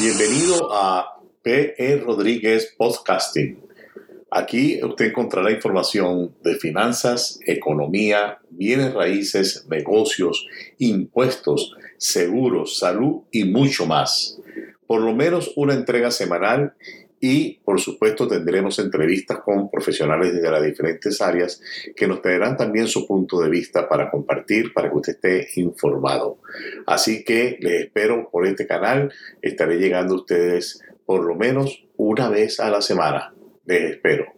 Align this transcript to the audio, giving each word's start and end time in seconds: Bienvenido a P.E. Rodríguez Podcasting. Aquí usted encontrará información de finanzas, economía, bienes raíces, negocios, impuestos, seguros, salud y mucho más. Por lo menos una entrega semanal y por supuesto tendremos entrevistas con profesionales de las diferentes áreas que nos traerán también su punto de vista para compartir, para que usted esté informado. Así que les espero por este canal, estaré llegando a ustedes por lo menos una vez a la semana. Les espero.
Bienvenido 0.00 0.72
a 0.72 1.20
P.E. 1.42 1.98
Rodríguez 1.98 2.74
Podcasting. 2.78 3.60
Aquí 4.30 4.82
usted 4.82 5.08
encontrará 5.08 5.52
información 5.52 6.34
de 6.42 6.54
finanzas, 6.54 7.38
economía, 7.44 8.38
bienes 8.48 8.94
raíces, 8.94 9.66
negocios, 9.68 10.46
impuestos, 10.78 11.76
seguros, 11.98 12.78
salud 12.78 13.24
y 13.30 13.44
mucho 13.44 13.84
más. 13.84 14.40
Por 14.86 15.02
lo 15.02 15.14
menos 15.14 15.52
una 15.54 15.74
entrega 15.74 16.10
semanal 16.10 16.72
y 17.20 17.58
por 17.64 17.78
supuesto 17.80 18.26
tendremos 18.26 18.78
entrevistas 18.78 19.40
con 19.40 19.70
profesionales 19.70 20.34
de 20.34 20.50
las 20.50 20.62
diferentes 20.62 21.20
áreas 21.20 21.60
que 21.94 22.08
nos 22.08 22.22
traerán 22.22 22.56
también 22.56 22.88
su 22.88 23.06
punto 23.06 23.40
de 23.40 23.50
vista 23.50 23.88
para 23.88 24.10
compartir, 24.10 24.72
para 24.72 24.90
que 24.90 24.96
usted 24.96 25.12
esté 25.12 25.60
informado. 25.60 26.38
Así 26.86 27.22
que 27.22 27.58
les 27.60 27.82
espero 27.82 28.30
por 28.30 28.46
este 28.46 28.66
canal, 28.66 29.12
estaré 29.42 29.76
llegando 29.76 30.14
a 30.14 30.18
ustedes 30.18 30.82
por 31.04 31.24
lo 31.24 31.34
menos 31.34 31.84
una 31.96 32.30
vez 32.30 32.58
a 32.58 32.70
la 32.70 32.80
semana. 32.80 33.34
Les 33.66 33.92
espero. 33.92 34.32